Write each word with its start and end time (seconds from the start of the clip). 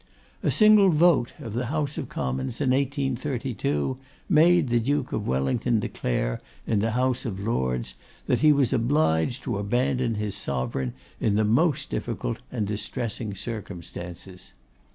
A 0.41 0.49
single 0.49 0.89
vote 0.89 1.31
of 1.37 1.53
the 1.53 1.67
House 1.67 1.95
of 1.95 2.09
Commons, 2.09 2.59
in 2.59 2.71
1832, 2.71 3.99
made 4.27 4.69
the 4.69 4.79
Duke 4.79 5.13
of 5.13 5.27
Wellington 5.27 5.79
declare, 5.79 6.41
in 6.65 6.79
the 6.79 6.93
House 6.97 7.23
of 7.23 7.39
Lords, 7.39 7.93
that 8.25 8.39
he 8.39 8.51
was 8.51 8.73
obliged 8.73 9.43
to 9.43 9.59
abandon 9.59 10.15
his 10.15 10.33
sovereign 10.35 10.95
in 11.19 11.35
"the 11.35 11.45
most 11.45 11.91
difficult 11.91 12.39
and 12.51 12.65
distressing 12.65 13.35
circumstances." 13.35 14.53